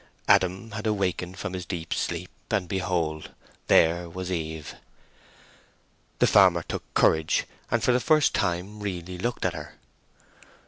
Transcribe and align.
Adam 0.27 0.71
had 0.71 0.87
awakened 0.87 1.37
from 1.37 1.53
his 1.53 1.63
deep 1.63 1.93
sleep, 1.93 2.31
and 2.49 2.67
behold! 2.67 3.33
there 3.67 4.09
was 4.09 4.31
Eve. 4.31 4.73
The 6.17 6.25
farmer 6.25 6.63
took 6.63 6.91
courage, 6.95 7.45
and 7.69 7.83
for 7.83 7.91
the 7.91 7.99
first 7.99 8.33
time 8.33 8.79
really 8.79 9.19
looked 9.19 9.45
at 9.45 9.53
her. 9.53 9.75